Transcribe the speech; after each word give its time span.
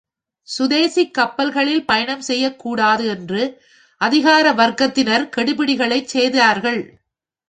சுதேசிக் 0.47 1.13
கப்பல்களில் 1.13 1.85
பயணம் 1.85 2.21
செய்யக் 2.21 2.59
கூடாது 2.59 3.07
என்று 3.07 3.41
அதிகார 4.01 4.53
வர்க்கத்தினர் 4.53 5.29
கெடுபிடிகளைச் 5.37 6.09
செய்தார்கள். 6.09 6.81